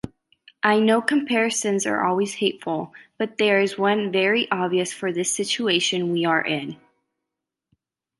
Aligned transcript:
I 0.63 0.79
know 0.79 0.99
comparisons 0.99 1.85
are 1.85 2.03
always 2.03 2.33
hateful, 2.33 2.91
but 3.19 3.37
there 3.37 3.59
is 3.59 3.77
one 3.77 4.11
very 4.11 4.49
obvious 4.49 4.91
for 4.91 5.13
this 5.13 5.31
situation 5.31 6.11
we 6.11 6.25
are 6.25 6.41
in. 6.43 6.77